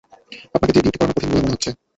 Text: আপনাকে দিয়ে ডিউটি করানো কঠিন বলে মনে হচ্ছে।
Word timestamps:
আপনাকে 0.55 0.71
দিয়ে 0.73 0.83
ডিউটি 0.85 0.99
করানো 0.99 1.13
কঠিন 1.15 1.29
বলে 1.31 1.41
মনে 1.41 1.53
হচ্ছে। 1.53 1.69